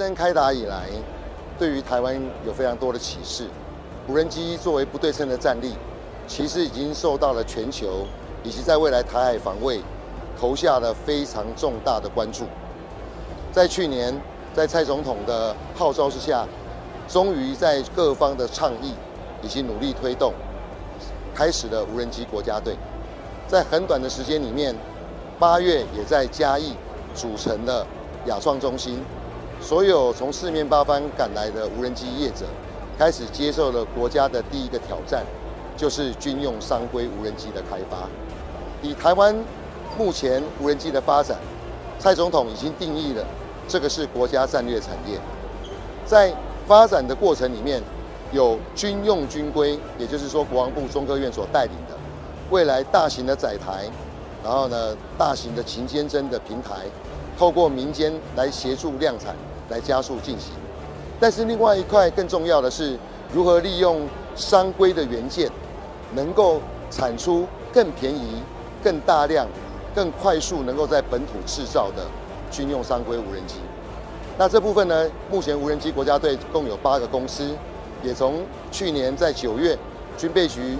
[0.00, 0.86] 战争开打以来，
[1.58, 3.46] 对于台湾有非常多的启示。
[4.08, 5.74] 无人机作为不对称的战力，
[6.26, 8.06] 其实已经受到了全球
[8.42, 9.82] 以及在未来台海防卫
[10.40, 12.44] 投下了非常重大的关注。
[13.52, 14.18] 在去年，
[14.54, 16.46] 在蔡总统的号召之下，
[17.06, 18.94] 终于在各方的倡议
[19.42, 20.32] 以及努力推动，
[21.34, 22.74] 开始了无人机国家队。
[23.46, 24.74] 在很短的时间里面，
[25.38, 26.72] 八月也在嘉义
[27.14, 27.86] 组成了
[28.24, 29.04] 亚创中心，
[29.60, 32.44] 所有从四面八方赶来的无人机业者，
[32.98, 35.24] 开始接受了国家的第一个挑战，
[35.76, 38.08] 就是军用商规无人机的开发。
[38.82, 39.36] 以台湾
[39.98, 41.38] 目前无人机的发展，
[41.98, 43.24] 蔡总统已经定义了
[43.68, 45.18] 这个是国家战略产业。
[46.06, 46.32] 在
[46.66, 47.80] 发展的过程里面，
[48.32, 51.94] 有军用军规，也就是说国防部中科院所带领的。
[52.50, 53.84] 未来大型的载台，
[54.42, 56.86] 然后呢，大型的勤监侦的平台，
[57.38, 59.36] 透过民间来协助量产，
[59.70, 60.52] 来加速进行。
[61.18, 62.98] 但是另外一块更重要的是，
[63.32, 65.50] 如何利用商规的元件，
[66.14, 68.42] 能够产出更便宜、
[68.84, 69.46] 更大量、
[69.94, 72.04] 更快速，能够在本土制造的
[72.50, 73.54] 军用商规无人机。
[74.36, 77.56] 那这部分呢，目前无人机国家队共有八个公司，
[78.02, 79.78] 也从去年在九月，
[80.18, 80.76] 军备局。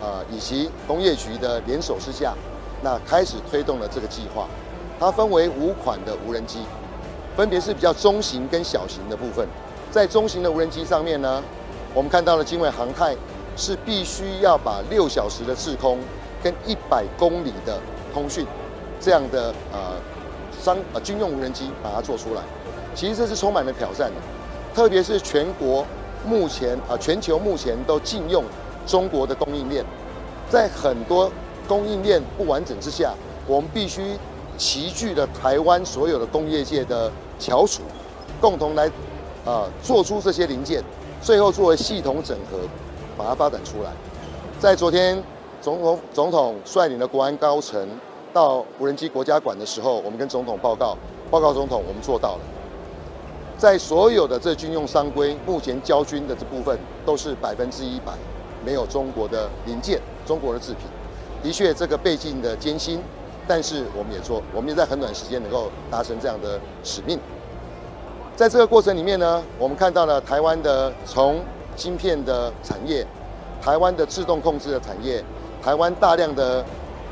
[0.00, 2.34] 呃，以及工业局的联手之下，
[2.82, 4.46] 那开始推动了这个计划。
[5.00, 6.58] 它分为五款的无人机，
[7.36, 9.46] 分别是比较中型跟小型的部分。
[9.90, 11.42] 在中型的无人机上面呢，
[11.92, 13.14] 我们看到了经纬航太
[13.56, 15.98] 是必须要把六小时的制空
[16.42, 17.78] 跟一百公里的
[18.12, 18.46] 通讯
[19.00, 19.94] 这样的呃
[20.60, 22.42] 商呃军用无人机把它做出来。
[22.94, 24.16] 其实这是充满了挑战的，
[24.74, 25.84] 特别是全国
[26.26, 28.44] 目前啊全球目前都禁用。
[28.86, 29.82] 中国的供应链，
[30.50, 31.32] 在很多
[31.66, 33.14] 供应链不完整之下，
[33.46, 34.14] 我们必须
[34.58, 37.82] 齐聚了台湾所有的工业界的翘楚，
[38.40, 38.90] 共同来
[39.44, 40.82] 啊做出这些零件，
[41.20, 42.58] 最后作为系统整合，
[43.16, 43.90] 把它发展出来。
[44.58, 45.22] 在昨天，
[45.60, 47.88] 总统总统率领的国安高层
[48.32, 50.96] 到无人机国家馆的时候，我们跟总统报告，
[51.30, 52.40] 报告总统，我们做到了，
[53.58, 58.12] 在所有的这军用商规，目前交军的这部分都是百分之一百。
[58.64, 60.86] 没有中国的零件，中国的制品，
[61.42, 62.98] 的确这个背景的艰辛，
[63.46, 67.18] 但是我们也做，我们也在很短时间能够达成这样的使命。
[68.36, 71.40] 在这个过程里面呢，我们看到了台湾的从
[71.76, 73.06] 晶片的产业，
[73.62, 75.22] 台湾的自动控制的产业，
[75.62, 76.64] 台湾大量的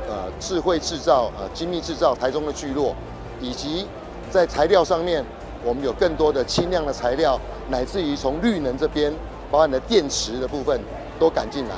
[0.09, 2.95] 呃智慧制造、呃精密制造，台中的聚落，
[3.41, 3.87] 以及
[4.31, 5.25] 在材料上面，
[5.65, 7.39] 我们有更多的轻量的材料，
[7.71, 9.13] 乃至于从绿能这边，
[9.51, 10.81] 包含的电池的部分。
[11.21, 11.77] 都赶进来，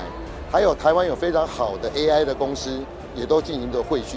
[0.50, 2.80] 还有台湾有非常好的 AI 的公司，
[3.14, 4.16] 也都进行着汇聚。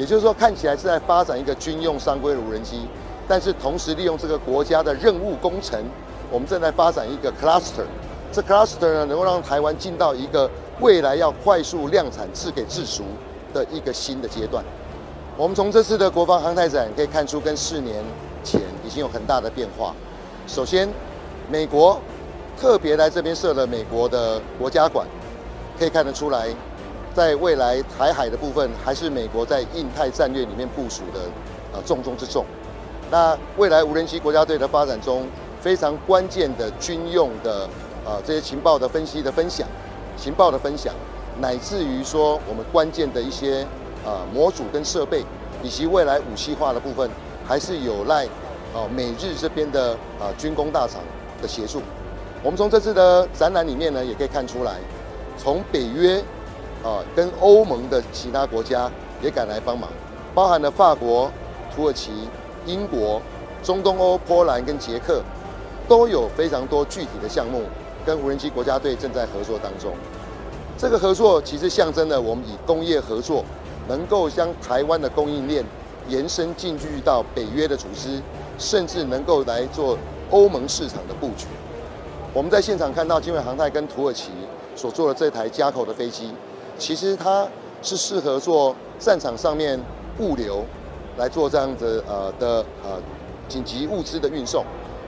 [0.00, 2.88] 也就是说，看起来是在发展一个军用商规无人机，
[3.28, 5.78] 但是同时利用这个国家的任务工程，
[6.30, 7.84] 我们正在发展一个 cluster。
[8.32, 10.50] 这 cluster 呢，能够让台湾进到一个
[10.80, 13.04] 未来要快速量产、自给自足
[13.52, 14.64] 的一个新的阶段。
[15.36, 18.02] 我们从这次的国防航太展可以看出，跟四年
[18.42, 19.94] 前已经有很大的变化。
[20.46, 20.88] 首先，
[21.50, 22.00] 美国。
[22.58, 25.06] 特别来这边设了美国的国家馆，
[25.78, 26.46] 可以看得出来，
[27.14, 31.20] 在未来台海的部分，还是美国在印太战略里面部署的
[31.72, 32.44] 呃重中之重。
[33.10, 35.26] 那未来无人机国家队的发展中，
[35.60, 37.68] 非常关键的军用的
[38.04, 39.66] 呃这些情报的分析的分享，
[40.16, 40.94] 情报的分享，
[41.40, 43.66] 乃至于说我们关键的一些
[44.04, 45.24] 呃模组跟设备，
[45.62, 47.10] 以及未来武器化的部分，
[47.44, 48.24] 还是有赖
[48.72, 51.00] 呃美日这边的啊军工大厂
[51.42, 51.82] 的协助。
[52.42, 54.76] 我们从这次的展览里面呢，也可以看出来，
[55.36, 56.22] 从北约
[56.82, 58.90] 啊跟欧盟的其他国家
[59.22, 59.88] 也赶来帮忙，
[60.34, 61.30] 包含了法国、
[61.74, 62.10] 土耳其、
[62.66, 63.20] 英国、
[63.62, 65.22] 中东欧、波兰跟捷克，
[65.88, 67.62] 都有非常多具体的项目
[68.04, 69.92] 跟无人机国家队正在合作当中。
[70.78, 73.44] 这个合作其实象征了我们以工业合作，
[73.88, 75.62] 能够将台湾的供应链
[76.08, 78.20] 延伸进去到北约的组织，
[78.58, 79.98] 甚至能够来做
[80.30, 81.46] 欧盟市场的布局。
[82.32, 84.30] 我们在现场看到金纬航太跟土耳其
[84.74, 86.32] 所做的这台加口的飞机，
[86.80, 87.46] 其实它
[87.82, 89.78] 是适合做战场上面
[90.18, 90.64] 物流
[91.18, 92.98] 来做这样子呃的呃
[93.48, 94.64] 紧急物资的运送。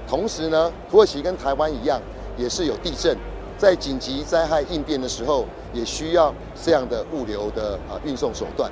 [0.06, 1.98] 同时呢，土耳其跟台湾一样，
[2.36, 3.16] 也是有地震，
[3.56, 6.32] 在紧急灾害应变的时候，也需要
[6.62, 8.70] 这样的物流的啊运送手段。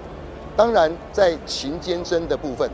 [0.55, 2.71] 当然，在勤监侦的部分，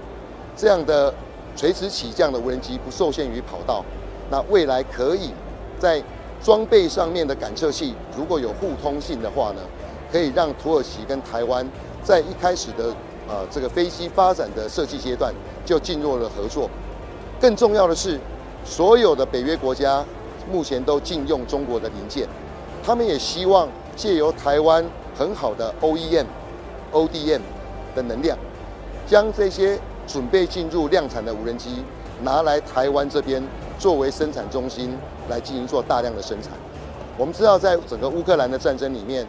[0.56, 1.14] 这样的
[1.54, 3.84] 垂直起降的无人机不受限于跑道，
[4.28, 5.30] 那未来可以。
[5.78, 6.02] 在
[6.42, 9.60] 装备上面的感测器如果有互通性的话呢，
[10.10, 11.66] 可以让土耳其跟台湾
[12.02, 12.94] 在一开始的
[13.28, 15.32] 呃这个飞机发展的设计阶段
[15.64, 16.70] 就进入了合作。
[17.40, 18.18] 更重要的是，
[18.64, 20.04] 所有的北约国家
[20.50, 22.26] 目前都禁用中国的零件，
[22.82, 26.24] 他们也希望借由台湾很好的 OEM、
[26.92, 27.40] ODM
[27.94, 28.38] 的能量，
[29.06, 31.82] 将这些准备进入量产的无人机
[32.22, 33.42] 拿来台湾这边
[33.78, 34.96] 作为生产中心
[35.28, 36.52] 来进行做大量的生产。
[37.18, 39.26] 我们知道，在整个乌克兰的战争里面，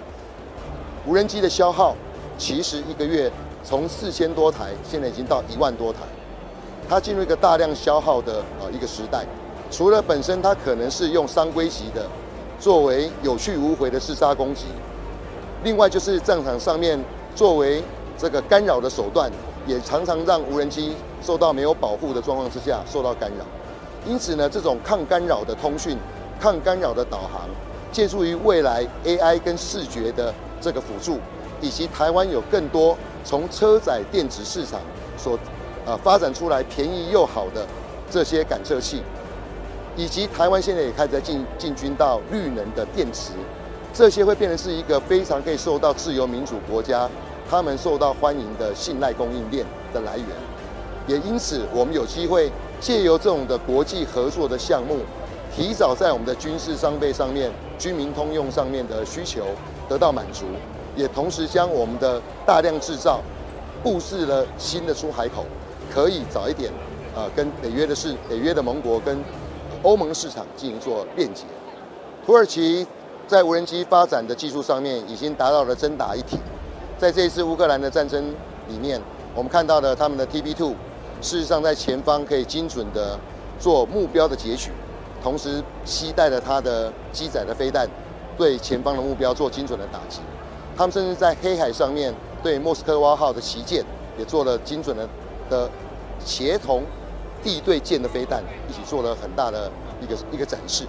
[1.08, 1.96] 无人机的消耗
[2.38, 3.32] 其实一个月
[3.64, 6.00] 从四千多台，现在已经到一万多台。
[6.90, 9.26] 它进入一个大量消耗的呃一个时代，
[9.72, 12.06] 除了本身它可能是用商规级的
[12.60, 14.66] 作为有去无回的自杀攻击，
[15.64, 17.00] 另外就是战场上面
[17.34, 17.82] 作为
[18.18, 19.32] 这个干扰的手段，
[19.66, 23.46] 也常常让无人机受到没有保护的状况之下受到干扰。
[24.06, 25.98] 因此呢，这种抗干扰的通讯、
[26.38, 27.50] 抗干扰的导航，
[27.92, 31.20] 借助于未来 AI 跟视觉的这个辅助，
[31.62, 34.80] 以及台湾有更多从车载电子市场
[35.18, 35.38] 所。
[35.88, 37.66] 啊，发展出来便宜又好的
[38.12, 39.02] 这些感测器，
[39.96, 43.32] 以及台湾现在也开始在进进军到绿能的电池，
[43.94, 47.10] 这些会变成是一个非常可以受到自由民主国家
[47.50, 50.28] 他们受到欢迎的信赖供应链的来源。
[51.08, 52.52] 也因此，我们有机会
[52.82, 54.98] 借由这种的国际合作的项目，
[55.56, 59.46] 提早在我们的军事装备上面、居民通用上面的需求
[59.88, 60.46] 得到满足，
[60.96, 63.22] 也同时将我们的大量制造
[63.84, 65.46] 布置了新的出海口。
[65.90, 66.70] 可以早一点，
[67.16, 69.18] 啊，跟北约的市、北约的盟国跟
[69.84, 71.44] 欧盟市场进行做链接。
[72.26, 72.86] 土耳其
[73.26, 76.38] 在无人机发展的技术上面已经达到了真打一体。
[76.98, 78.36] 在这一次乌克兰的战争
[78.68, 79.02] 里面，
[79.34, 80.74] 我们看到的他们的 TB2，
[81.22, 83.18] 事实上在前方可以精准的
[83.58, 84.72] 做目标的截取，
[85.24, 87.88] 同时携带了它的机载的飞弹，
[88.38, 90.20] 对前方的目标做精准的打击。
[90.76, 93.84] 他们甚至在黑海上面对莫斯科瓦号的旗舰
[94.18, 95.08] 也做了精准的。
[95.50, 95.70] 的
[96.20, 96.84] 协同
[97.42, 99.72] 地对舰的飞弹一起做了很大的
[100.02, 100.84] 一个一个展示。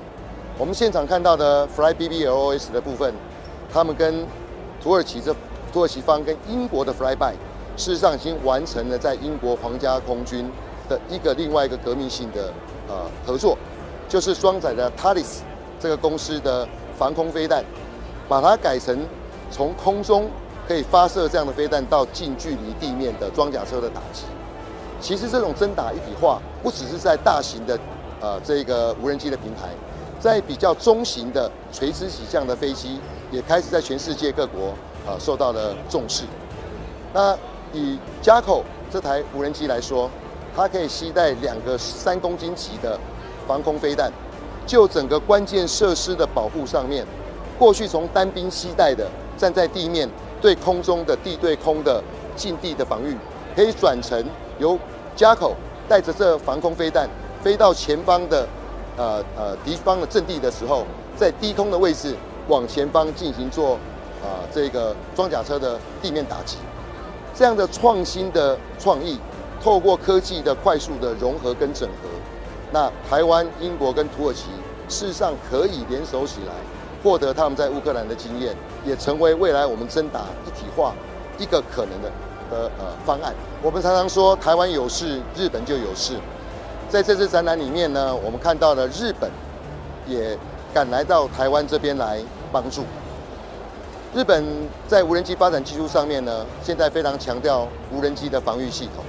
[0.58, 3.14] 我们现场看到的 Fly BBLOS 的部分，
[3.72, 4.26] 他们跟
[4.82, 5.32] 土耳其这
[5.72, 7.34] 土耳其方跟英国的 Flyby，
[7.76, 10.50] 事实上已经完成了在英国皇家空军
[10.88, 12.52] 的一个另外一个革命性的
[12.88, 13.56] 呃合作，
[14.08, 15.40] 就是装载的 Talis
[15.78, 16.66] 这个公司的
[16.98, 17.62] 防空飞弹，
[18.28, 19.06] 把它改成
[19.50, 20.30] 从空中
[20.66, 24.24] 可以发射这样的飞弹到近距离地面的装甲车的打击。
[25.00, 27.78] 其实这种真打一体化，不只是在大型的，
[28.20, 29.68] 呃，这个无人机的平台，
[30.18, 32.98] 在比较中型的垂直起降的飞机，
[33.30, 34.74] 也开始在全世界各国，
[35.06, 36.24] 呃，受到了重视。
[37.14, 37.36] 那
[37.72, 40.10] 以加口这台无人机来说，
[40.56, 42.98] 它可以携带两个三公斤级的
[43.48, 44.12] 防空飞弹，
[44.66, 47.04] 就整个关键设施的保护上面，
[47.58, 49.08] 过去从单兵携带的
[49.38, 50.08] 站在地面
[50.40, 52.00] 对空中的地对空的
[52.36, 53.16] 近地的防御，
[53.56, 54.22] 可以转成。
[54.58, 54.78] 由
[55.16, 55.54] 加口
[55.88, 57.08] 带着这防空飞弹
[57.42, 58.46] 飞到前方的
[58.96, 60.84] 呃呃敌方的阵地的时候，
[61.16, 62.14] 在低空的位置
[62.48, 63.74] 往前方进行做
[64.20, 66.56] 啊这个装甲车的地面打击，
[67.34, 69.18] 这样的创新的创意，
[69.62, 72.08] 透过科技的快速的融合跟整合，
[72.72, 74.44] 那台湾、英国跟土耳其
[74.88, 76.52] 事实上可以联手起来，
[77.02, 80.94] 获得他们在乌克兰的经验，也成为未来我们真打一体化
[81.38, 82.10] 一个可能的。
[82.50, 86.14] 的呃方案，我们常常说台湾有事，日本就有事。
[86.88, 89.30] 在这次展览里面呢，我们看到了日本
[90.06, 90.34] 也
[90.72, 92.84] 赶来到台湾这边来帮助。
[94.14, 94.42] 日本
[94.86, 99.04] 在无人机发展技术上面呢，现在非常强调无人机的防御系统。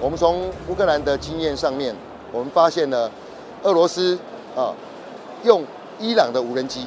[0.00, 1.94] 我们从乌克兰的经验上面，
[2.32, 3.10] 我们发现了
[3.62, 4.18] 俄罗斯
[4.56, 4.74] 啊
[5.44, 5.64] 用
[6.00, 6.86] 伊朗的无人机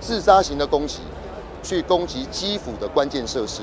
[0.00, 1.00] 自杀型的攻击
[1.62, 3.60] 去攻击基辅的关键设施，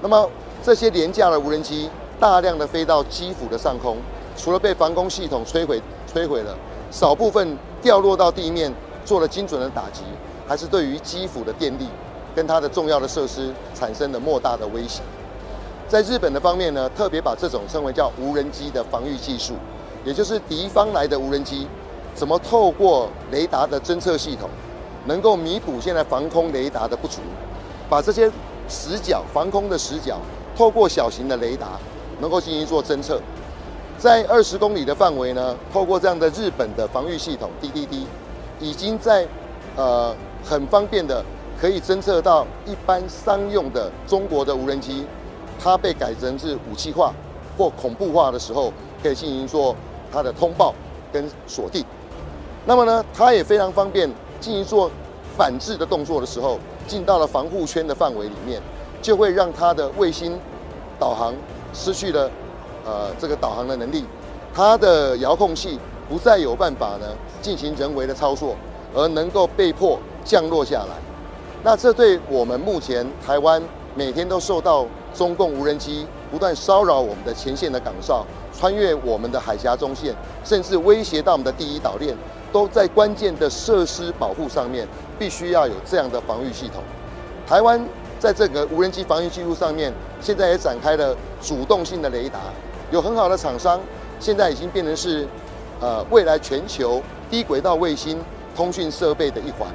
[0.00, 0.30] 那么。
[0.62, 3.98] 这些廉价的无人机大量的飞到基辅的上空，
[4.34, 5.78] 除了被防空系统摧毁
[6.10, 6.56] 摧毁了，
[6.90, 8.72] 少部分掉落到地面
[9.04, 10.04] 做了精准的打击，
[10.48, 11.86] 还是对于基辅的电力
[12.34, 15.02] 跟它的重要的设施产生了莫大的威胁。
[15.86, 19.52] 在日本的方面呢，特别把这种称为叫无人机的防御技术，
[20.04, 21.66] 也就是敌方来的无人机，
[22.14, 24.48] 怎么透过雷达的侦测系统，
[25.06, 27.20] 能够弥补现在防空雷达的不足，
[27.88, 28.30] 把这些
[28.68, 30.18] 死角防空的死角。
[30.56, 31.70] 透过小型的雷达，
[32.20, 33.20] 能够进行做侦测，
[33.98, 38.04] 在二十公里的范围呢，透过这样的日本的防御系统 DDD，
[38.60, 39.26] 已经在
[39.74, 41.24] 呃很方便的
[41.60, 45.04] 可以侦测到一般商用的中国的无人机，
[45.58, 47.12] 它被改成是武器化
[47.58, 49.74] 或恐怖化的时候，可以进行做
[50.14, 50.72] 它的通报
[51.12, 51.84] 跟锁定。
[52.64, 54.08] 那么呢，它也非常方便
[54.40, 54.88] 进行做
[55.36, 58.62] 反制的动作的时候，进到了防护圈的范围里面。
[59.02, 60.40] 就会让它的卫星
[60.98, 61.34] 导航
[61.74, 62.30] 失去了
[62.86, 64.02] 呃这个导航的能力，
[64.54, 65.78] 它的遥控器
[66.08, 67.06] 不再有办法呢
[67.42, 68.56] 进行人为的操作，
[68.94, 70.96] 而能够被迫降落下来。
[71.62, 73.62] 那这对我们目前台湾
[73.96, 82.16] 每天都受到中共无人机不断骚扰我们的前线的岗哨，穿越我们的海峡中线，甚至威胁到我们的第一岛链，
[82.52, 84.86] 都在关键的设施保护上面，
[85.18, 86.82] 必须要有这样的防御系统。
[87.46, 87.80] 台湾
[88.18, 92.40] 在这个无人机防御技术上面，现在也展开了主动性的雷达，
[92.90, 93.78] 有很好的厂商。
[94.18, 95.26] 现在已经变成是，
[95.80, 98.18] 呃，未来全球低轨道卫星
[98.56, 99.68] 通讯设备的一环。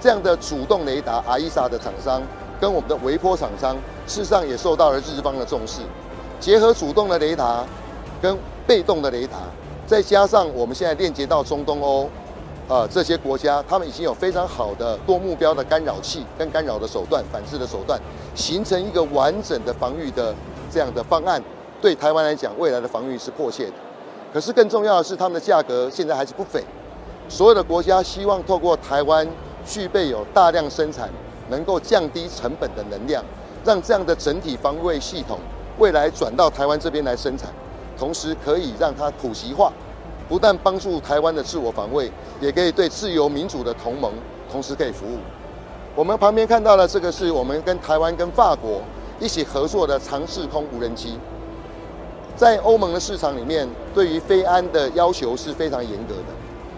[0.00, 2.20] 这样的主动雷达阿伊萨的厂商
[2.60, 3.74] 跟我们的微波厂商，
[4.06, 5.80] 事实上也受到了日方的重视。
[6.40, 7.64] 结合主动的雷达
[8.20, 9.38] 跟被动的雷达，
[9.86, 12.08] 再加上我们现在链接到中东欧，
[12.68, 18.00] 呃，这些国家，他们已经有非常好的多目标的干扰器跟干扰的手段、反制的手段，
[18.34, 20.34] 形成一个完整的防御的
[20.70, 21.42] 这样的方案。
[21.80, 23.72] 对台湾来讲，未来的防御是迫切的。
[24.32, 26.62] 可是更重要的是，他们的价格现在还是不菲。
[27.28, 29.26] 所有的国家希望透过台湾
[29.64, 31.08] 具备有大量生产、
[31.48, 33.24] 能够降低成本的能量，
[33.64, 35.38] 让这样的整体防卫系统
[35.78, 37.50] 未来转到台湾这边来生产，
[37.98, 39.72] 同时可以让它普及化，
[40.28, 42.10] 不但帮助台湾的自我防卫，
[42.40, 44.12] 也可以对自由民主的同盟
[44.50, 45.18] 同时可以服务。
[45.94, 48.80] 我们旁边看到的这个是我们跟台湾跟法国
[49.20, 51.18] 一起合作的长视空无人机。
[52.36, 56.32] 在欧盟的市场里面，对于飞安的要求是非常严格的。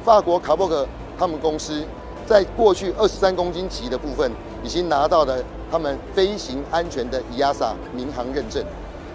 [0.04, 0.86] 法国卡伯克
[1.18, 1.82] 他们公司
[2.26, 4.30] 在过去二十三公斤级的部分，
[4.66, 5.38] 已经拿到了
[5.70, 8.60] 他们飞行安全的 EASA 民航认证。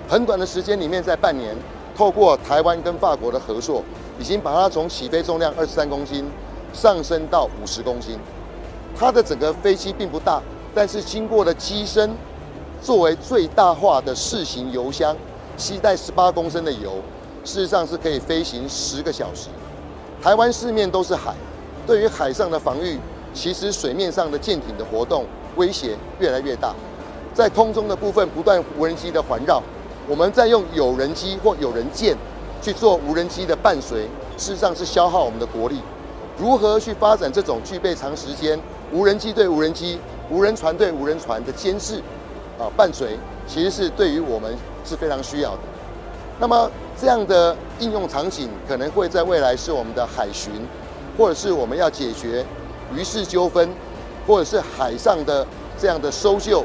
[0.08, 1.54] 很短的时间里面，在半年，
[1.94, 3.84] 透过台湾跟法国的合作，
[4.18, 6.26] 已经把它从起飞重量二十三公斤
[6.72, 8.18] 上升到五十公斤。
[8.98, 10.42] 它的整个飞机并不大，
[10.74, 12.16] 但是经过了机身
[12.82, 15.14] 作为最大化的试行油箱。
[15.58, 16.94] 携带十八公升的油，
[17.44, 19.50] 事实上是可以飞行十个小时。
[20.24, 21.36] 台湾四面都是海，
[21.86, 22.98] 对于海上的防御，
[23.34, 26.74] 其实水面上的舰艇的活动威胁越来越大。
[27.34, 29.62] 在空中的部分，不断无人机的环绕，
[30.08, 32.16] 我们在用有人机或有人舰
[32.62, 34.02] 去做无人机的伴随，
[34.38, 35.82] 事实上是消耗我们的国力。
[36.38, 38.60] 如何去发展这种具备长时间
[38.92, 41.98] 无人机对无人机、无人船对无人船的监视
[42.60, 43.18] 啊伴随，
[43.48, 44.56] 其实是对于我们。
[44.84, 45.60] 是非常需要的。
[46.40, 46.68] 那么
[47.00, 50.52] 这样的应用场景可能会在未来是我们的海巡，
[51.16, 52.44] 或者是我们要解决
[52.92, 53.70] 渔事纠纷，
[54.28, 55.46] 或者是海上的
[55.78, 56.64] 这样的搜救，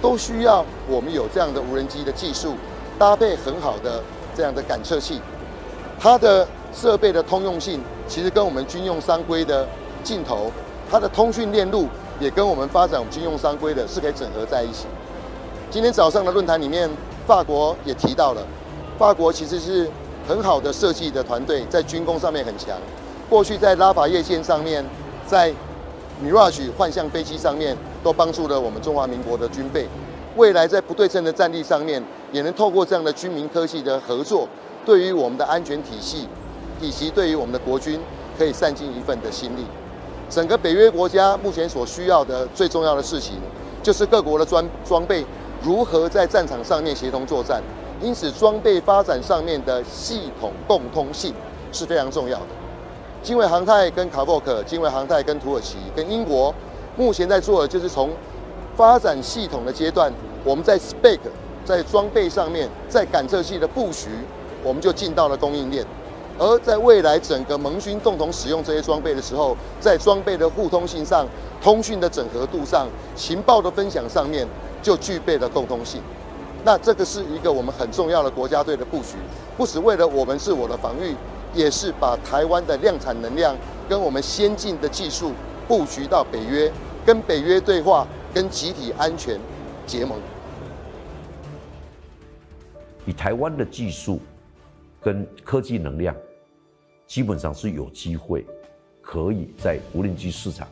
[0.00, 2.54] 都需要我们有这样的无人机的技术，
[2.98, 4.02] 搭配很好的
[4.36, 5.20] 这样的感测器。
[5.98, 9.66] 它的设备的通用性其实跟我们军用商规的
[10.04, 10.50] 镜头，
[10.90, 11.88] 它的通讯链路
[12.20, 14.86] 也跟我们发展军用商规的是可以整合在一起。
[15.70, 16.88] 今天早上的论坛里面。
[17.26, 18.46] 法国也提到了，
[18.96, 19.90] 法国其实是
[20.28, 22.78] 很好的设计的团队，在军工上面很强。
[23.28, 24.84] 过去在拉法叶舰上面，
[25.26, 25.52] 在
[26.24, 29.86] Mirage 幻象飞机上面，都帮助了我们中华民国的军备。
[30.36, 34.48] 未来在不对称的战力上面，也能透过这样的军民科技的合作，
[34.84, 36.28] 对于我们的安全体系，
[36.80, 38.00] 以及对于我们的国军，
[38.38, 39.64] 可以散尽一份的心力。
[40.28, 43.36] 整个北约国家目前所需要的最重要的事情，
[43.82, 45.24] 就是各国的装装备。
[45.62, 47.62] 如何在战场上面协同作战？
[48.02, 51.32] 因此，装备发展上面的系统共通性
[51.72, 52.46] 是非常重要的。
[53.26, 56.54] 经纬航太跟卡沃克、经纬航太跟土耳其、跟英国，
[56.96, 58.08] 目前在做的就是从
[58.76, 60.12] 发展系统的阶段，
[60.44, 61.18] 我们在 spec
[61.64, 64.10] 在装备上面，在感测器的布局，
[64.62, 65.84] 我们就进到了供应链。
[66.38, 71.26] 而在未来整个盟军共同使用这些装备的时候，在装备的互通性上、
[71.60, 74.46] 通讯的整合度上、情报的分享上面。
[74.82, 76.00] 就具备了共通性，
[76.62, 79.16] 那这个是一个我们很重要的国家队的布局，
[79.56, 81.12] 不只为了我们自我的防御，
[81.56, 83.56] 也是把台湾的量产能量
[83.88, 85.32] 跟我们先进的技术
[85.66, 86.70] 布局到北约，
[87.04, 89.40] 跟北约对话，跟集体安全
[89.86, 90.20] 结盟。
[93.06, 94.20] 以台湾的技术
[95.00, 96.14] 跟科技能量，
[97.06, 98.44] 基本上是有机会
[99.00, 100.68] 可以在无人机市场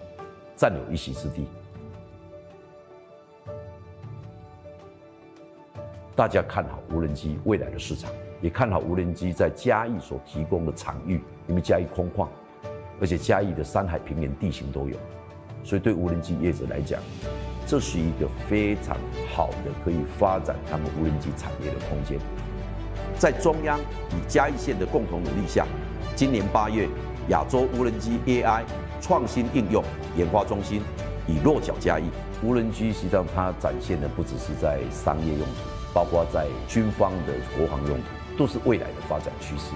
[0.54, 1.46] 占有一席之地。
[6.14, 8.10] 大家看好无人机未来的市场，
[8.44, 12.28] 也看好无人机在嘉义所提供的场域，因为嘉义空旷，
[13.00, 14.94] 而且嘉义的山海平原地形都有，
[15.62, 17.00] 所以对无人机业者来讲，
[17.66, 18.98] 这是一个非常
[19.34, 22.18] 好的可以发展他们无人机产业的空间。
[23.18, 25.66] 在中央与嘉义县的共同努力下，
[26.14, 26.86] 今年八月，
[27.30, 28.62] 亚洲无人机 AI
[29.00, 29.82] 创新应用
[30.18, 30.82] 研发中心
[31.26, 32.04] 已落脚嘉义。
[32.42, 35.74] 无人机实际上它展现的不只是在商业用途。
[35.94, 38.04] 包括在军方的国防用途，
[38.36, 39.72] 都是未来的发展趋势。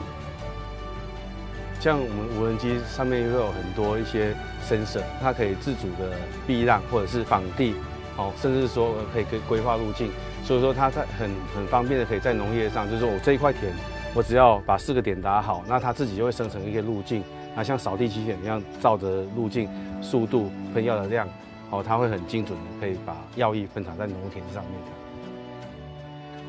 [1.80, 4.34] 像我们无人机上面会有很多一些
[4.68, 6.10] sensor，它可以自主的
[6.44, 7.74] 避让或者是仿地，
[8.16, 10.10] 哦，甚至说可以规规划路径，
[10.42, 13.72] 所以说它在很很方便的可以在农业上，就是说我这一块田，
[14.12, 17.22] 我只要把四个点打好，那它自己就会生成一个路径，
[17.54, 19.68] 那像扫地机器人一样，照着路径、
[20.02, 21.28] 速度、喷药的量，
[21.70, 24.97] 哦，它会很精准的可以把药液喷洒在农田上面。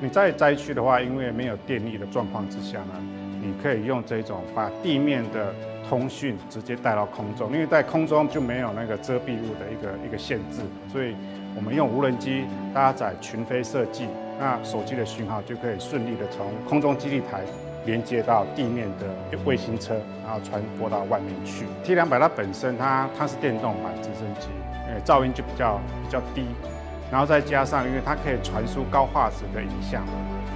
[0.02, 2.94] 你在灾区的话，因为没有电力的状况之下呢，
[3.42, 5.54] 你可以用这种把地面的
[5.90, 11.16] 通讯直接带到空中，因为在空中就没有那个遮蔽物的一个一个限制，所以
[11.56, 14.08] 我们用无人机搭载群飞设计，
[14.40, 17.42] 那手机的讯号就可以顺利的从空中基地台
[17.86, 21.66] 连接到地面的卫星车，然后传播到外面去。
[21.84, 24.48] T 两百它本身它它是电动版直升机，
[24.88, 26.46] 呃，噪音就比较比较低。
[27.12, 30.04] 然后再加上，因为它可以传输高画质的影像，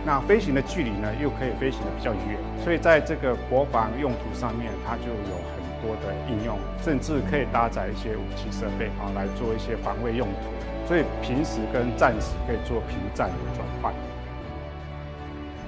[0.06, 13.94] 那飞行的距离呢又可以飞行的比较远，所以在这个国防用途上面，它就有很多的应用，甚至可以搭载一些武器设备啊来做一些防卫用途，所以平时跟战时可以做平战的转换。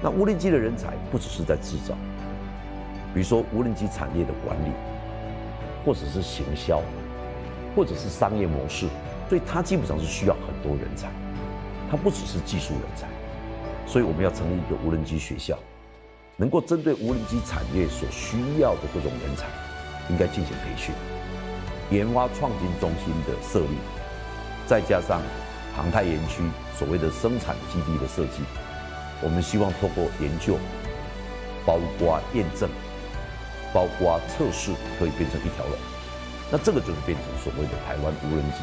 [0.00, 1.94] 那无人机的人才不只是在制造，
[3.12, 4.70] 比如说无人机产业的管理，
[5.84, 6.80] 或者是行销，
[7.74, 8.86] 或者是商业模式。
[9.28, 11.08] 所以它基本上是需要很多人才，
[11.90, 13.08] 它不只是技术人才，
[13.86, 15.58] 所以我们要成立一个无人机学校，
[16.36, 19.46] 能够针对无人机产业所需要的各种人才，
[20.08, 20.94] 应该进行培训，
[21.90, 23.76] 研发创新中心的设立，
[24.66, 25.20] 再加上
[25.74, 26.42] 航太园区
[26.78, 28.44] 所谓的生产基地的设计，
[29.22, 30.56] 我们希望透过研究，
[31.66, 32.70] 包括验证，
[33.74, 35.76] 包括测试，可以变成一条龙，
[36.52, 38.62] 那这个就是变成所谓的台湾无人机。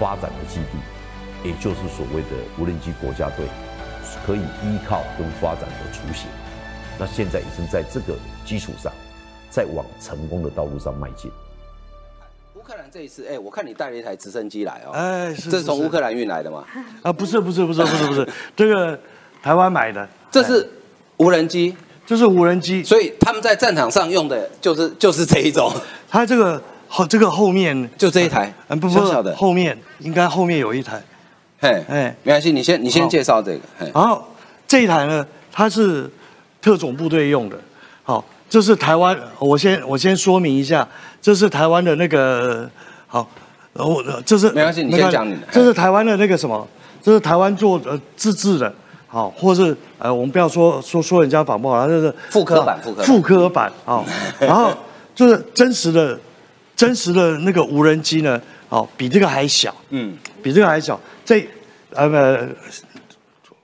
[0.00, 3.44] 发展的基地，也就是所谓的无人机国家队，
[4.26, 6.26] 可以依靠跟发展的雏形。
[6.98, 8.14] 那现在已经在这个
[8.46, 8.90] 基础上，
[9.50, 11.30] 在往成功的道路上迈进。
[12.54, 16.64] 乌克兰这一次，哎，我看你带了一台直升机来哦，哎，这是从乌克兰运来的吗？
[17.02, 18.98] 啊，不是，不是，不是，不是，不是， 这个
[19.42, 20.66] 台湾买的，这是
[21.18, 25.70] 无人机，这是无人机，所以他们在战场上用的就是就是这一种，
[26.08, 26.58] 它这个。
[26.92, 31.00] 后这个后面就这一台，嗯，不不，后面应该后面有一台，
[31.60, 33.60] 嘿，哎，没关系，你先你先介绍这个，
[33.94, 34.20] 然后
[34.66, 36.10] 这一台呢，它是
[36.60, 37.56] 特种部队用的，
[38.02, 40.86] 好，这是台湾，我先我先说明一下，
[41.22, 42.68] 这是台湾的那个，
[43.06, 43.24] 好，
[43.74, 46.66] 我这是没关系，你先讲你的，这是台湾的那个什么，
[47.00, 48.74] 这是台湾做呃自制的，
[49.06, 54.04] 好，或是呃我们不要说说说人家仿冒了，这是复刻版，复刻复刻版，啊，
[54.40, 54.72] 然后
[55.14, 56.18] 就是真实的。
[56.80, 58.40] 真实的那个无人机呢？
[58.70, 60.98] 哦，比这个还小，嗯，比这个还小。
[61.22, 61.46] 这
[61.92, 62.48] 呃，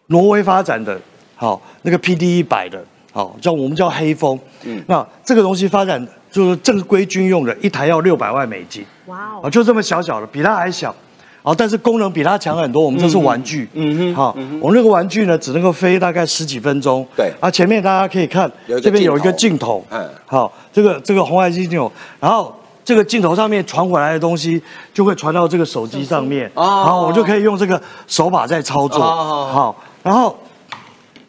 [0.08, 1.00] 挪威发展的，
[1.34, 4.38] 好，那个 PD 一百的，好，叫我们叫黑风。
[4.64, 8.84] 嗯，那这个东西发展就是正规军用的，一台要六百万美金。
[9.06, 10.94] 哇哦，就这么小小的，比它还小。
[11.40, 12.84] 哦，但是功能比它强很多。
[12.84, 17.06] 我们这是玩具，嗯哼，好，我们那个玩具呢，只能够飞大概十几分钟。
[17.16, 18.52] 对，啊，前面大家可以看，
[18.82, 22.54] 这边有一个镜头，嗯，好，这个这个红外镜头，然后。
[22.86, 24.62] 这个镜头上面传回来的东西
[24.94, 30.38] 就会传到这个手机上面，然后，我就可以用这个手把在操作，好，然后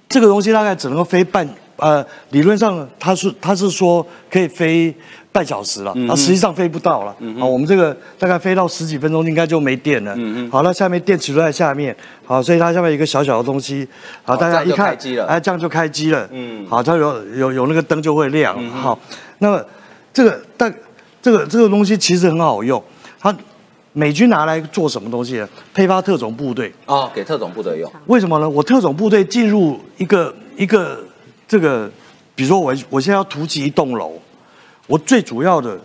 [0.08, 4.94] 这个东西大概只能够飞半，呃，理论上它是它是说可以飞
[5.32, 10.16] 半小时了，啊，实际上飞不到了，好，我们这个大概飞到十几分钟应该就没电了，
[10.52, 13.88] 好，那下面电池都在下面，好，所以它下面一个小小的东西，
[14.24, 14.96] 好，大家一看，
[15.28, 19.00] 哎，这样就开机了，嗯，好，它有有有那个灯就会亮，好，
[19.40, 19.60] 那么
[20.14, 20.72] 这个大。
[21.22, 22.82] 这个这个东西其实很好用，
[23.20, 23.36] 它
[23.94, 25.50] 美军拿来做什么东西呢？
[25.74, 27.92] 配发特种部队啊，给特种部队用。
[28.06, 28.50] 为什么呢？
[28.50, 31.04] 我特种部队进入一个一个
[31.48, 31.90] 这个，
[32.36, 34.14] 比如说我我现在要突击一栋楼，
[34.88, 35.80] 我最主要的。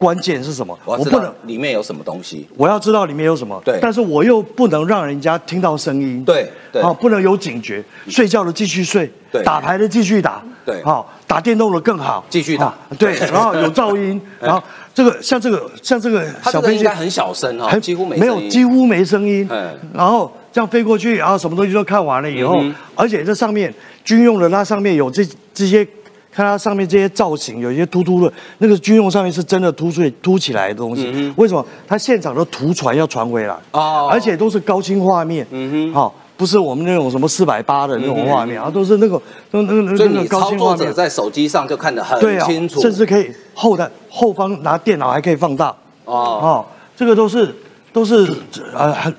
[0.00, 0.76] 关键是什么？
[0.86, 2.48] 我不能里面有什么东西。
[2.56, 3.60] 我要知道里面有什么。
[3.62, 3.78] 对。
[3.82, 6.24] 但是我又不能让人家听到声音。
[6.24, 6.82] 对对。
[6.82, 7.84] 好，不能有警觉。
[8.08, 9.12] 睡觉的继续睡。
[9.30, 9.42] 对。
[9.42, 10.42] 打牌的继续打。
[10.64, 10.82] 对。
[10.82, 12.24] 好，打电动的更好。
[12.30, 12.74] 继续打。
[12.98, 13.14] 对。
[13.30, 14.18] 然后有噪音。
[14.40, 14.62] 然后
[14.94, 19.46] 这个像这个像这个小飞机很小声哈，几乎没没有几乎没声音。
[19.50, 19.78] 嗯。
[19.92, 22.58] 然后这样飞过去，然后什么东西都看完了以后，
[22.94, 23.70] 而且这上面
[24.02, 25.86] 军用的那上面有这这些。
[26.32, 31.32] 看它上面这些造型，有一些突突的，那个军用上面是真的凸出凸起来的东西。
[31.36, 31.64] 为什么？
[31.88, 46.66] 它现场的图传要传回来，哦，而且都是高清画面，嗯哼，好，不是我们那种什么四百八的那种画面，啊，都是那个那那那那个高清画面，在手机上就看得很清楚，甚至可以后台后方拿电脑还可以放大，哦，哦，
[46.96, 47.52] 这个都是
[47.92, 48.28] 都是
[48.72, 49.12] 呃很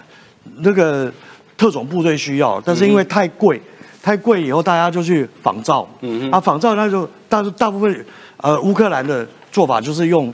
[0.60, 1.12] 那个
[1.58, 3.62] 特种部队需要，但是因为太贵。
[4.02, 5.88] 太贵以后，大家就去仿造。
[6.02, 8.06] 嗯啊，仿造那就大大部分
[8.38, 10.34] 呃乌克兰的做法就是用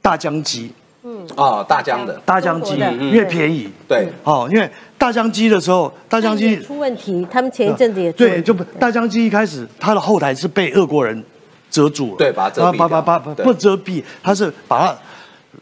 [0.00, 0.70] 大疆机。
[1.02, 2.76] 嗯啊，大疆的大疆机
[3.10, 3.68] 越便宜。
[3.88, 4.08] 对。
[4.24, 11.24] 哦，因为大疆机的时候，大疆机出问题，他们前一阵子也对，就大疆机一开始它的后台是被俄国人
[11.70, 12.16] 遮住了。
[12.18, 12.76] 对，把遮蔽。
[12.76, 14.96] 把把把不遮蔽，它是把它。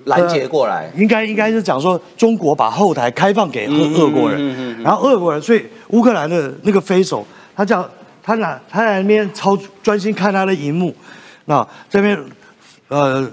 [0.05, 7.27] 拦截过来，应该应该是讲说中国把后台开放给俄俄国人，然后俄国人，所以乌克兰的那个飞手，
[7.57, 7.89] 他叫
[8.23, 10.95] 他拿他在那边操专心看他的荧幕，
[11.47, 12.19] 那这边
[12.89, 13.27] 呃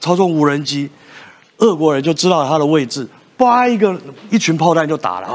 [0.00, 0.90] 操纵无人机，
[1.58, 3.96] 俄国人就知道他的位置，叭一个
[4.30, 5.28] 一群炮弹就打了，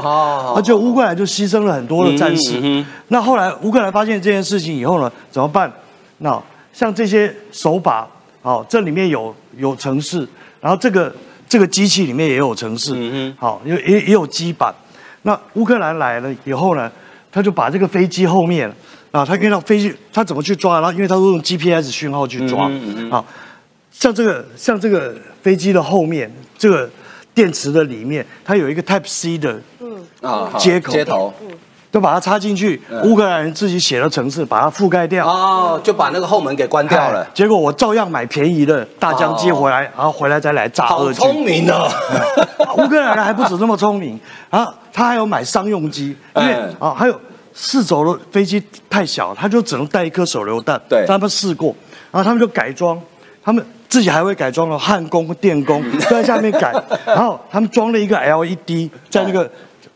[0.54, 2.84] 而且乌克兰就牺牲了很多的战士。
[3.08, 5.72] 那后来乌克兰发现这件事情以后呢，怎么办？
[6.18, 6.40] 那
[6.72, 8.06] 像这些手把，
[8.42, 10.28] 好，这里面有有城市。
[10.64, 11.14] 然后这个
[11.46, 14.74] 这个机器里面也有城市，嗯好，也也也有基板。
[15.20, 16.90] 那乌克兰来了以后呢，
[17.30, 18.66] 他就把这个飞机后面
[19.10, 20.80] 啊，他遇到飞机，他怎么去抓？
[20.80, 23.22] 然后因为他都用 GPS 讯号去抓，嗯啊，
[23.90, 26.88] 像这个像这个飞机的后面，这个
[27.34, 31.34] 电池的里面，它有一个 Type C 的嗯啊接口接头。
[31.94, 35.24] 就把它插进去，乌克兰人自己写的城市，把它覆盖掉。
[35.24, 37.24] 哦，就把那个后门给关掉了。
[37.32, 41.24] 结果我照样买便宜的大疆接回来，然后回来再来炸俄军。
[41.24, 41.88] 好聪明哦！
[42.78, 44.18] 乌克兰人还不止这么聪明，
[44.50, 47.16] 然后他还有买商用机，因为啊，还有
[47.52, 50.80] 四轴的飞机太小，他就只能带一颗手榴弹。
[50.88, 51.72] 对，他们试过，
[52.10, 53.00] 然后他们就改装，
[53.44, 56.74] 他们自己还会改装了焊工、电工都 在下面改，
[57.06, 59.48] 然后他们装了一个 LED 在那个。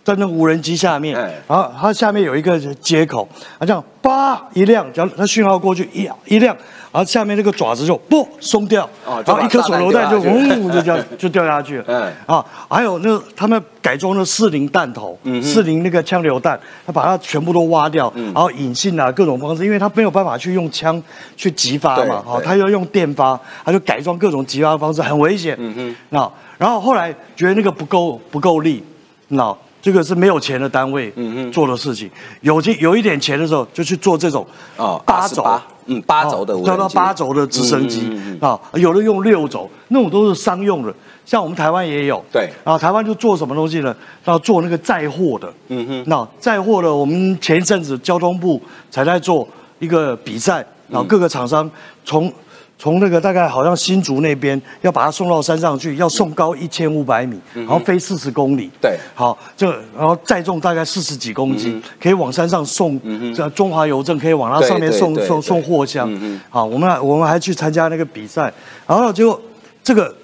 [0.09, 1.15] 在那无人机下面，
[1.47, 3.29] 然后它下面有一个接口，
[3.61, 6.57] 它这样叭一亮，只要它讯号过去一一亮，
[6.91, 12.11] 然后下面那个爪子就不松掉，然后一颗手榴弹就嗡就掉 就掉下去了。
[12.25, 21.03] 啊，还有那他们改装的四零弹头，四零那个枪榴弹，他把它全部都挖掉，然后引信啊各种方式，因为他没有办法去用枪
[21.37, 25.55] 去激发嘛，啊，他要用电发，他就改装各种激发方式，很危险。
[25.59, 28.83] 嗯哼，那然后后来觉得那个不够不够力，
[29.29, 29.55] 那。
[29.81, 31.13] 这个是没有钱的单位
[31.53, 32.11] 做的事情，
[32.41, 35.45] 有钱有一点钱的时候，就去做这种啊八轴，
[35.87, 38.11] 嗯八轴的，叫到八轴的直升机？
[38.41, 40.93] 啊，有的用六轴，那种都是商用的，
[41.25, 43.95] 像我们台湾也有，对，然后台湾就做什么东西呢？
[44.25, 48.61] 要做那个载货的，嗯哼，那载货的，我们前一阵子交通部
[48.91, 49.47] 才在做
[49.79, 51.71] 一个比赛，然后各个厂商
[52.05, 52.33] 从。
[52.81, 58.71] 从那个大概好像新竹那边要把它送到山上去，要送高一千五百米，然后飞四十公里。
[58.81, 63.01] 对，好，这然后载重大概四十几公斤，可以往山上送。
[63.35, 66.09] 这中华邮政可以往它上面送送送货箱。
[66.49, 68.43] 好，我们我们还去参加那个比赛，
[68.87, 69.41] 然后结果
[69.83, 70.15] 这个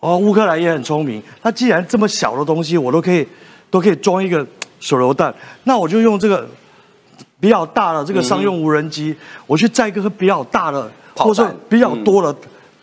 [0.00, 3.24] 哦，乌克兰也很聪明，它既然这么小的东西我都可以
[3.70, 4.44] 都可以装一个
[4.80, 6.44] 手榴弹，那我就用这个
[7.38, 9.14] 比较大的这个商用无人机，
[9.46, 10.90] 我去载一个比较大的。
[11.24, 12.34] 或者比较多的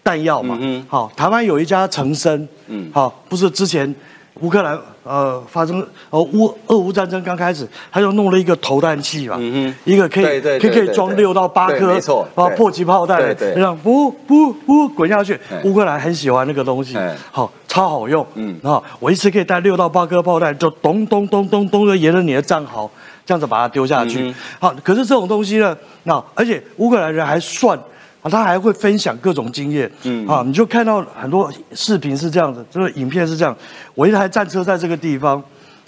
[0.04, 2.48] 弹药嘛，嗯好，台湾有一家成生，
[2.92, 3.94] 好，不是之前
[4.42, 12.00] 乌克兰呃发生呃乌俄乌战争刚开始，他就弄了一个投弹器嘛，嗯一个可以可以可以装六到八颗
[12.36, 16.98] 啊迫击炮弹，这样不不不滚下去，乌克兰很喜欢那个东西，
[17.32, 22.90] 好超好用，嗯，啊，我一次可以带六到八颗炮弹，就咚咚咚咚咚的沿着你的战壕
[23.26, 27.80] 这样子把它丢下去，好，可是这种东西呢，那而且乌克兰人还算。
[28.28, 33.56] 他还会分享各种经验，嗯，啊，你就看到很多视频是这样子，这个影片是这样，
[33.94, 35.40] 我一台战车在这个地方，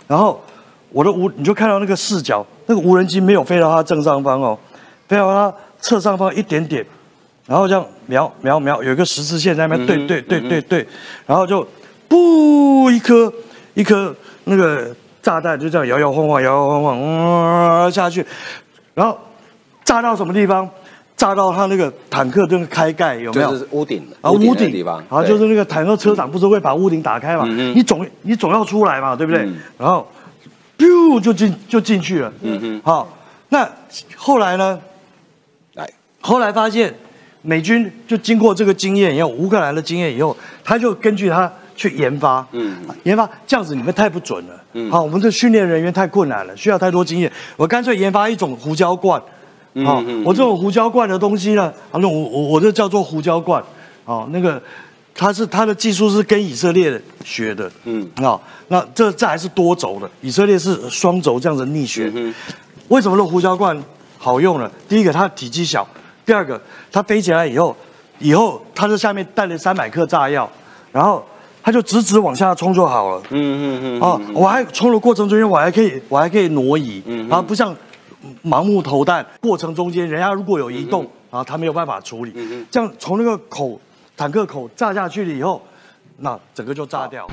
[0.06, 0.40] 然后
[0.92, 4.56] 我的无，你就看到那个视角，那个无人机没有飞到它正上方哦，
[5.08, 6.86] 飞到它侧上方一点点，
[7.48, 10.88] 然后这样瞄瞄瞄，有一个十字线在那边对对对对对，
[11.26, 11.68] 然后就
[12.08, 13.34] 不一颗
[13.74, 14.96] 一颗那个
[15.28, 18.26] 炸弹就这样摇摇晃晃摇摇晃晃嗯下去，
[18.94, 19.20] 然后
[19.84, 20.70] 炸到什么地方？
[21.18, 23.50] 炸到他那个坦克那个开盖有没有？
[23.52, 27.44] 就是屋顶啊，屋顶地方啊，就是那个坦克车长不是会把屋顶打开嘛？
[27.46, 29.46] 你总你总要出来嘛，对不对？
[29.78, 30.08] 然后
[30.78, 32.32] ，biu 就进就进去了。
[32.42, 33.10] 嗯哼，好，
[33.50, 33.70] 那
[34.16, 34.80] 后来呢？
[35.74, 35.90] 来，
[36.22, 36.94] 后来发现
[37.42, 44.64] 美军就经过这个经验以后，乌克兰的经验以后，他就根据他去研发，嗯，研发这样子你们太不准了。
[44.74, 49.22] 嗯，好，我们的训练人员太困难了，需要太多经验，我干脆研发一种胡椒罐。
[49.86, 53.64] 好，我这种胡椒罐的东西呢，啊，那我我我这叫做胡椒罐，
[54.06, 54.60] 哦，那个，
[55.14, 62.12] 它是它的技术是跟以色列学的，嗯，啊，那这这还是多轴的，以色列是双轴这样子逆旋，
[62.88, 63.80] 为什么这胡椒罐
[64.18, 64.72] 好用呢？
[64.90, 65.88] 第一个它体积小，
[66.26, 66.60] 第二个
[66.92, 67.78] 它飞起来以后，
[68.18, 70.50] 以后它在下面带了三百克炸药，
[70.92, 71.24] 然后
[71.68, 77.76] 它就直直往下冲就好了，嗯嗯嗯，啊，我还冲的过程中间我还可以我还可以挪移，嗯，然后不像。
[78.44, 83.80] 盲目投弹，过程中间人家如果有移动，然后他没有办法处理，嗯这样从那个口
[84.16, 85.62] 坦克口炸下去了以后，
[86.18, 87.28] 那整个就炸掉。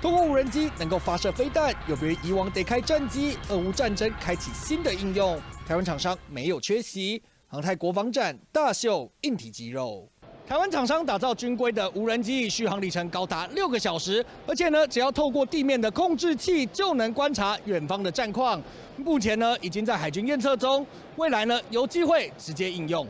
[0.00, 5.38] 通过无人机能够发射飞弹，有别于以往得开战机，俄乌战争开启新的应用。
[5.66, 10.08] 台湾厂商没有缺席，航太国防展大秀硬体肌肉。
[10.52, 18.60] 台湾厂商打造军规的无人机，续航里程高达六个小时，而且呢，只要透过地面的控制器就能观察远方的战况。
[18.98, 20.86] 目前呢，已经在海军验测中，
[21.16, 23.06] 未来呢，有机会直接应用。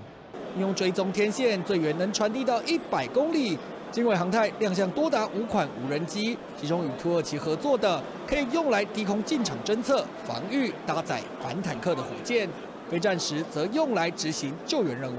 [0.57, 3.59] 用追踪天线，最远能传递到一百公里。
[3.91, 12.47] 经纬航太亮相多达五款无人机，其中与土耳其合作的可以用来低空进场侦测、防御、搭载反坦克的火箭；
[12.89, 15.17] 非战时则用来执行救援任务。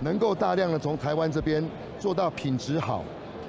[0.00, 1.64] 能够大量的从台湾这边
[1.98, 3.04] 做到品质好、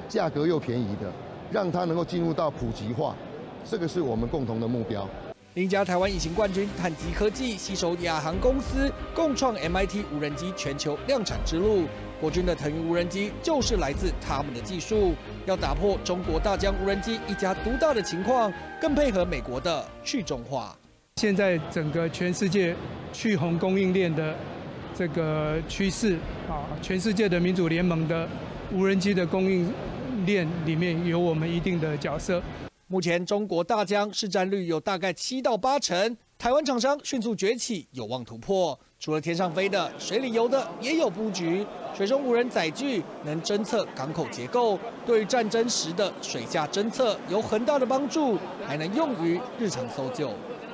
[0.08, 1.12] 价格又便宜的，
[1.52, 3.16] 让它能够进入到普及化，
[3.64, 5.08] 这个是我们共同的目标。
[5.56, 11.86] 另一家台湾隐形冠军碳基科技携手亚航公司，共创 MIT 无人机全球量产之路。
[12.20, 15.14] 国军的腾云无人机就是来自他们的技术，
[15.46, 20.76] 要打破中国大疆无人机一家独大的情况，更配合美国的去中化。
[21.16, 22.76] 现在整个全世界
[23.14, 24.36] 去红供应链的
[24.98, 26.16] 这个趋势
[26.48, 28.26] 啊，全世界的民主联盟的
[28.72, 29.70] 无人机的供应
[30.26, 32.42] 链里面有我们一定的角色。
[32.88, 38.80] 目前中国大疆市占率有大概七到八成，台湾厂商迅速崛起，有望突破。
[38.98, 41.66] 除了天上飞的，水里游的也有布局。
[41.94, 50.32] 水中无人载具能侦测港口结构，对于战争时的水下侦测有很大的帮助，还能用于日常搜救。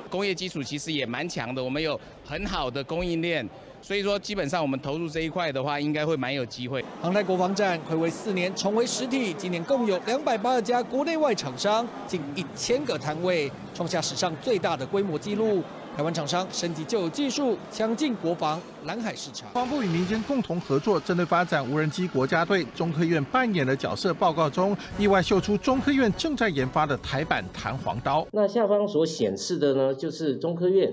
[0.08, 3.46] 工业基础其实也蛮强的，我们有很好的供应链。
[3.82, 6.84] 所以说，基本上我们投入这一块的话，应该会蛮有机会。
[7.00, 15.64] 航太国防展暌违四年重回实体，今年共有两百八十家国内外厂商，近一千个摊位，创下史上最大的规模纪录。
[15.96, 19.50] 台湾厂商升级旧有技术，抢进国防蓝海市场。
[19.52, 28.24] 国防部与民间共同合作，针对发展无人机国家队，中科院扮演的角色报告中，意外秀出中科院正在研发的台版弹簧刀。
[28.30, 30.90] 那下方所显示的呢，就是中科院。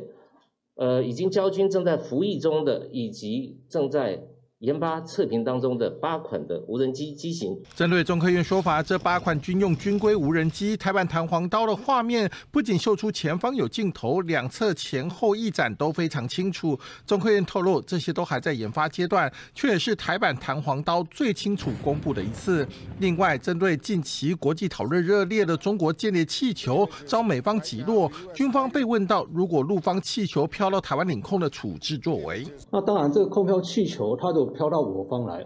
[0.79, 4.28] 呃，已经交军正在服役中的，以及正在。
[4.59, 16.77] 研发测评当中的八款的无人机机型，针对中科院说法，这八款军用军规无人机台版弹簧刀的画面，不仅秀出前方有镜头，两侧前后翼展都非常清楚。
[17.07, 22.67] 中科院透露，这些都还在研发阶段，却也是台版弹簧刀最清楚公布的一次。
[22.97, 34.48] 另外，针对近期国际讨论热烈的中国间谍气球遭美方击落，军方被问到，如果陆方气球飘到台湾领空的处置作为，那当然，这个空飘气球它的。
[34.49, 35.45] 飘到我方来，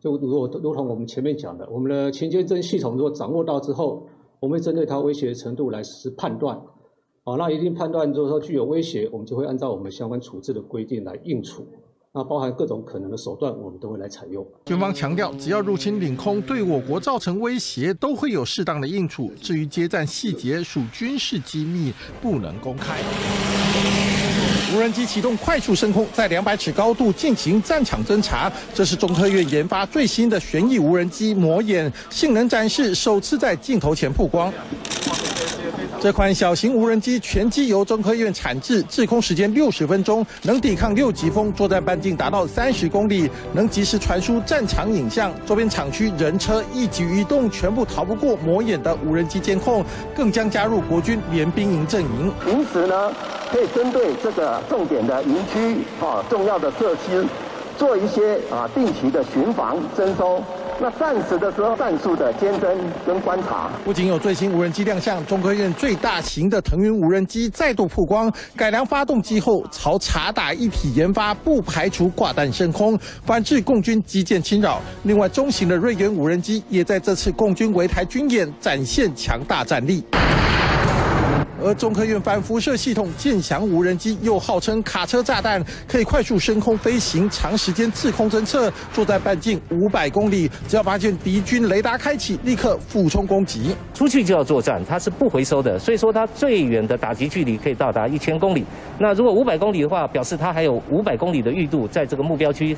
[0.00, 4.06] 就如果如同我们前面讲的，我们的前接侦系统如果掌握到之后，
[4.40, 6.60] 我们会针对它威胁的程度来实施判断。
[7.22, 11.66] 好，那一定判断就是说具有威胁，我们就会按照我们相关处置的规定来应处。
[12.12, 14.44] 那包含各种可能的手段，我们都会来采用。
[14.64, 19.30] 军方强调，只要入侵领空对我国造成威胁，都会有适当的应处。
[19.40, 22.98] 至于接战细节，属军事机密，不能公开。
[24.72, 28.50] 无人机启动快速升空，在两百尺高度进行战场侦察。
[28.72, 34.52] 这是中科院研发最新的旋翼无人机“魔眼”性能展示，首次在镜头前曝光。
[36.00, 45.30] 这款小型无人机全机由中科院产制，滞空时间六十分钟，能抵抗六级风，作战半径达到三十公里，能及时传输战场影像。
[45.44, 49.84] 周边厂区人车一举一动全部逃不过魔眼的无人机监控，
[50.16, 52.32] 更将加入国军联兵营阵营。
[52.42, 53.12] 平时呢，
[53.52, 57.26] 可以针对这个重点的营区啊，重要的设施，
[57.76, 60.42] 做一些啊定期的巡防征收。
[60.82, 62.74] 那战时的时候，战术的监侦
[63.06, 74.80] 跟观察，不仅有最新无人机亮相，中科院最大型的腾云无人机再度曝光，改良发动机后朝察打一体研发，不排除挂弹升空，反制共军基建侵扰。
[75.02, 80.02] 另外，中型的瑞元无人机也在这次共军围台军演展现强大战力。
[81.62, 93.74] 而中科院反辐射系统剑翔无人机又号称卡车炸弹，可以快速升空飞行，长时间滞空侦测，作战半径五百公里，只要发现敌军雷达开启，立刻俯冲攻击。
[93.94, 98.64] 出去就要作战，它是不回收的，所以说它最远的打击距离可以到达一千公里。
[98.98, 102.74] 那如果五百公里的话，表示它还有五百公里的预度在这个目标区。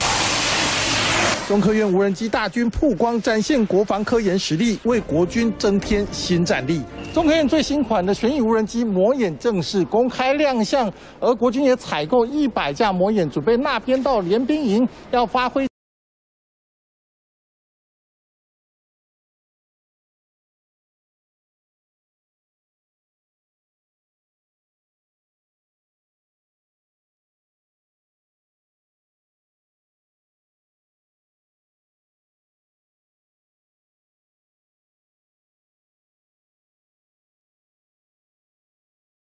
[1.47, 6.81] 中科院无人机大军曝光，展现国防科研实力，为国军增添新战力。
[7.13, 15.72] 中科院最新款的旋翼无人机“魔眼”正式公开亮相，而国军也采购一百架“魔眼”，准备纳编到联兵营，要发挥。